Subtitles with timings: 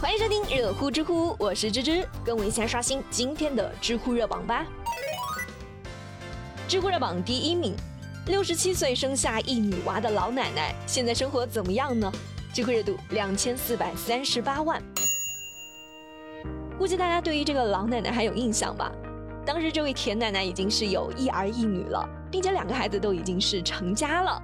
[0.00, 4.64] 欢迎收听热乎知乎，我是芝芝，跟我一起来刷新今天的知乎热榜吧。
[6.68, 7.74] 知乎热榜第一名，
[8.26, 12.12] 六十七岁生下一女娃的老奶奶，现在生活怎么样呢？
[12.54, 14.80] 知乎热度两千四百三十八万。
[16.78, 18.92] 估计大家对于这个老奶奶还有印象吧？
[19.44, 24.40] 当时这位田奶奶已经是有一儿一女了，并且两个孩子都已经是成家了。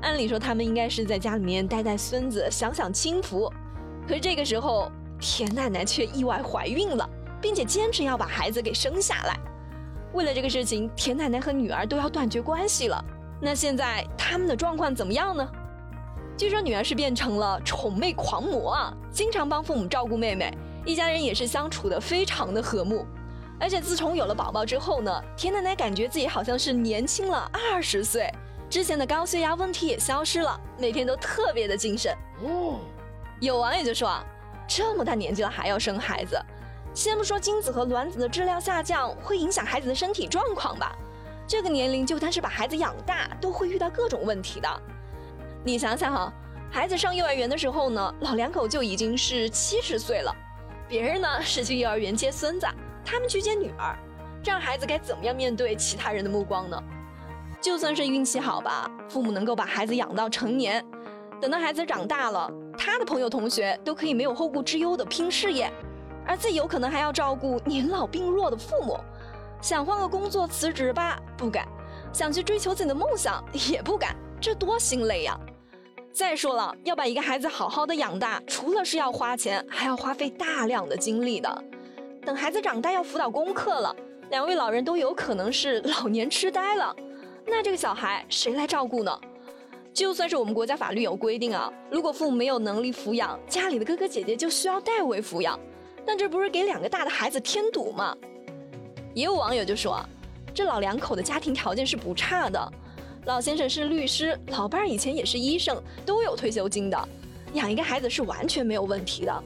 [0.00, 3.52] 按理说他们应该是在家里面带带孙子，享享清福。
[4.08, 4.90] 可是这个时候，
[5.20, 7.06] 田奶奶却意外怀孕了，
[7.42, 9.38] 并且坚持要把孩子给生下来。
[10.14, 13.04] 为了这个事情，田奶奶和女儿都要断绝关系了。
[13.38, 15.46] 那现在他们的状况怎么样呢？
[16.38, 20.50] 据说女儿是变成了宠妹狂魔啊，经常帮父母照顾妹妹，
[20.86, 23.04] 一家人也是相处的非常的和睦。
[23.60, 28.32] 而且自从有了宝宝之后呢，田奶奶感觉自己好像是年轻了二十岁。
[28.70, 32.16] 之前的高血压问题也消失了，每天都特别的精神。
[32.42, 32.78] 哦，
[33.40, 34.24] 有网友就说啊，
[34.66, 36.36] 这么大年纪了还要生孩子，
[36.92, 40.96] 先不说精子和卵子的质量下降会影响孩子的身体状况吧，
[41.46, 44.68] 这个年龄就单是把孩子养大都会遇到各种问题的。
[45.64, 46.32] 你想想哈，
[46.70, 50.34] 孩子上幼儿园的时候呢，老两口就已经是七十岁了，
[50.88, 52.66] 别人呢是去幼儿园接孙子，
[53.04, 53.96] 他们去接女儿，
[54.42, 56.82] 这样孩子该怎么样面对其他人的目光呢？
[57.60, 60.84] 就算是运气好吧，父母能够把孩子养到成年，
[61.40, 65.70] 等到孩子长大了，他的朋友同学都可以没有后顾之忧的拼事业，
[66.24, 68.96] 而自己有可能还要照顾年老病弱的父母。
[69.60, 71.66] 想换个工作辞职吧，不敢；
[72.12, 74.14] 想去追求自己的梦想，也不敢。
[74.40, 75.36] 这多心累呀！
[76.12, 81.64] 再说了，要把一个孩子好好的养大，除了是要花钱，还要花费大量的精力的。
[82.24, 83.94] 等孩子长大要辅导功课了，
[84.30, 86.94] 两位老人都有可能是老年痴呆了。
[87.44, 89.20] 那这个小孩谁来照顾呢？
[89.98, 95.58] 就算是我们国家法律有规定啊，如果父母没有能力抚养，家里的哥哥姐姐就需要代为抚养，
[96.06, 98.16] 但这不是给两个大的孩子添堵吗？
[99.12, 100.00] 也有网友就说，
[100.54, 102.72] 这老两口的家庭条件是不差的，
[103.24, 107.08] 老先生是律师，老伴儿以前也是医生，都有退休金的，
[107.54, 109.42] 养一个孩子是完全没有问题的。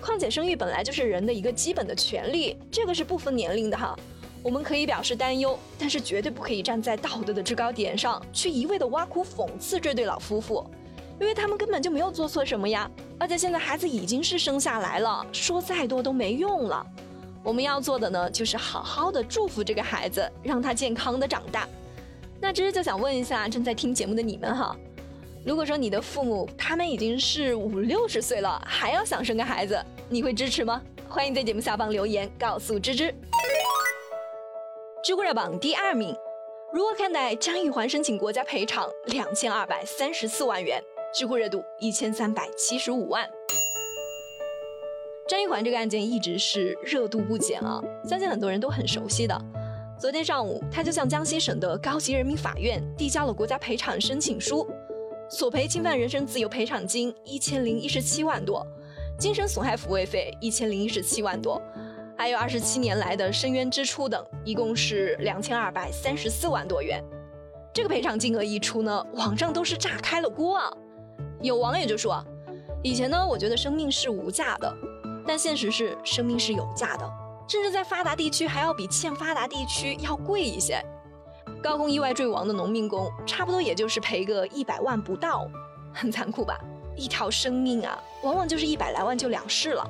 [0.00, 3.98] 况且生育本来就是人的一个基本的权利，这个是不分年龄的哈。
[4.42, 10.64] 我们可以表示担忧，但是绝对不可以站在道德的制高点上去一味的挖苦讽刺这对老夫妇，
[11.20, 12.90] 因为他们根本就没有做错什么呀。
[13.18, 16.86] 而且现在孩子已经是生下来了，说再多都没用了。
[17.42, 21.68] 我们要做的呢，就是好好的祝福这个孩子，让他健康的长大。
[22.40, 24.76] 那芝芝就想问一下正在听节目的你们哈，
[25.44, 29.76] 如果说你的父母他们已经是五六十岁了，还要想生个孩子，
[30.08, 30.80] 你会支持吗？
[31.08, 33.12] 欢迎在节目下方留言告诉芝芝。
[35.08, 36.14] 知乎热榜第二名，
[36.70, 40.84] 如何看待张玉环申请国家赔偿两千二百三十四万元？
[41.14, 43.26] 知乎热度一千三百七十五万。
[45.26, 49.34] 张玉环这个案件一直是热度不减啊，相信很多人都很熟悉的。
[49.98, 54.68] 昨天上午，他就向江西省的高级人民法院递交了国家赔偿申请书，
[55.30, 58.62] 索赔侵犯人身自由赔偿金一千零一十七万多，
[59.18, 61.58] 精神损害抚慰费一千零一十七万多。
[62.18, 67.00] 还有二十七年来的深冤支出等，一共是两千二百三十四万多元。
[67.72, 70.68] 这个赔偿金额一出呢，网上都是炸开了锅啊！
[71.40, 72.20] 有网友就说
[72.82, 74.74] ：“以前呢，我觉得生命是无价的，
[75.24, 77.08] 但现实是生命是有价的，
[77.46, 80.84] 甚至在发达地区还要比欠发达地区要贵一些。
[81.62, 85.48] 高空意外坠亡的农民工，差不多也就是赔个一百万不到，
[85.94, 86.58] 很残酷吧？
[86.96, 89.88] 一条生命啊，往往就是一百来万就了事了。”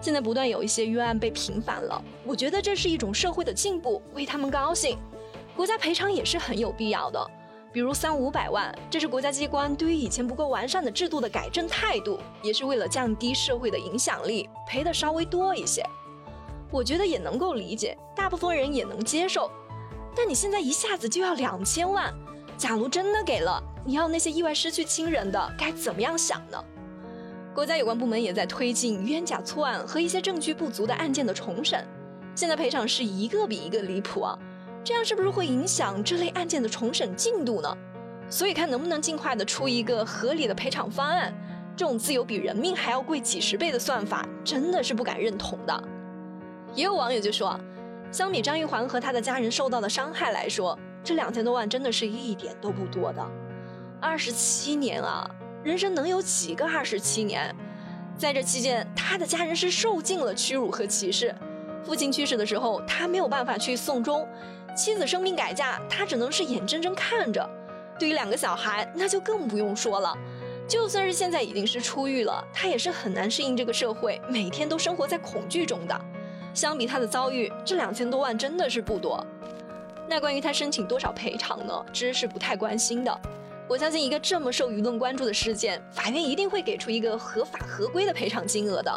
[0.00, 4.96] 现在不断有一些冤案被平反了，我觉得这是一种社会的进步，为他们高兴。
[5.56, 7.30] 国家赔偿也是很有必要的，
[7.72, 15.84] 比如三五百万，这是国家机关对于以前不够完善的制度的改正态度，也是为了降低社会的影响力，赔的稍微多一些。
[16.70, 19.50] 我觉得也能够理解，大部分人也能接受。
[20.14, 22.14] 但你现在一下子就要两千万，
[22.56, 26.64] 假如真的给了，你要那些意外失去亲人的该怎么样想呢？
[27.58, 31.84] 国家有关部门也在推进冤假错案和一些证据不足的案件的重审，
[32.32, 34.38] 现在赔偿是一个比一个离谱啊！
[34.84, 37.76] 这样是不是会影响这类案件的重审进度呢？
[38.30, 41.34] 所以看能不能尽快的出一个合理的赔偿方案。
[41.76, 45.82] 这种自由比人命还要贵几十倍的算法，真的是不敢认同的。
[46.76, 47.58] 也有网友就说，
[48.12, 53.26] 相比张玉环和他的家人受到的伤害来说，这两千多万真的是一点都不多的。
[54.00, 55.28] 二十七年啊！
[55.68, 57.54] 人生能有几个二十七年？
[58.16, 61.34] 在这期间，他的家人是受尽了屈辱和歧视。
[61.84, 64.26] 父亲去世的时候，他没有办法去送终；
[64.74, 67.46] 妻子生病改嫁，他只能是眼睁睁看着。
[67.98, 70.16] 对于两个小孩，那就更不用说了。
[70.66, 76.00] 就算是现在已经是出狱了，他也是很难适应这个社会，每天都生活在恐惧中的。
[76.54, 79.22] 相比他的遭遇，这两千多万真的是不多。
[80.08, 81.84] 那关于他申请多少赔偿呢？
[81.92, 83.20] 芝是不太关心的。
[83.68, 88.90] 我相信一个这么受舆论关注的事件，法院一定会给出一个合法合规的赔偿金额的。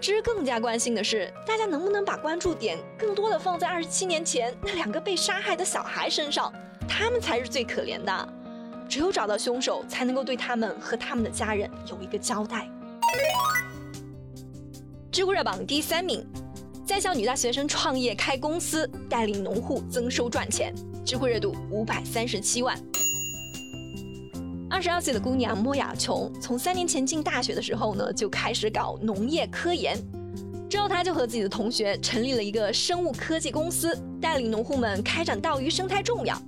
[0.00, 6.50] 芝更加关心的是，大家能不能把关注点更多的放在二十七年前那两个被杀害的小孩身上，
[6.88, 8.28] 他们才是最可怜的。
[8.88, 12.66] 只有找到凶手，才能够对他们和他们的家人有一个交代。
[15.12, 16.26] 知乎热榜第三名。
[16.86, 20.72] 在校女大学生创业开公司，带领农户增收赚钱，
[21.04, 22.78] 知乎热度五百三十七万。
[24.76, 29.96] 二十二岁的姑娘莫雅琼，从三年前进大学的时候呢，就开始搞农业科研。
[30.68, 36.38] 之后，她就和自己的同学成立了一个生物科技公司，带领农户们开展稻鱼生态种养。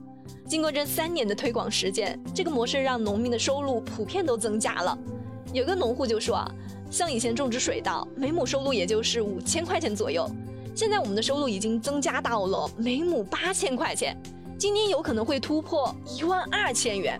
[0.46, 4.98] 经过这三年的推广实践，这个模式让农民的收入普遍都增加了。
[5.54, 6.54] 有个农户就说啊。
[6.90, 10.31] 像以前种植水稻，每亩收入也就是五千块钱左右，
[10.74, 14.14] 现在我们的收入已经增加到了每亩八千块钱，
[14.58, 17.19] 今年有可能会突破一万二千元。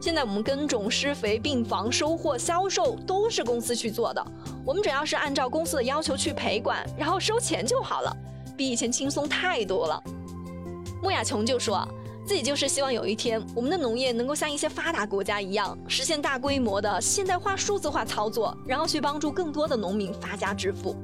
[0.00, 4.24] 现在我们耕种、施肥、病房、收获、销售都是公司去做的，
[4.64, 8.16] 我们只要是按照公司的要求去陪管，然后收钱就好了，
[8.56, 10.02] 比以前轻松太多了。
[11.02, 11.86] 穆亚琼就说。
[12.26, 20.94] 自己就是希望有一天，我们的农业能够像一些发达国家一样，实现大规模的现代化、数字化操作，然后去帮助更多的农民发家致富。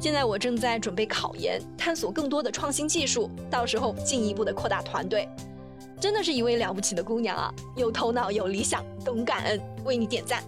[0.00, 5.28] 现在我正在准备考研，探索更多的创新技术，到时候进一步的扩大团队。
[6.00, 10.42] 真的是一位了不起的姑娘啊，有头脑、有理想、懂感恩，为你点赞。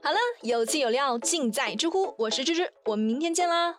[0.00, 3.76] 好了，有气有料尽在知乎，我是芝芝，我们明天见啦。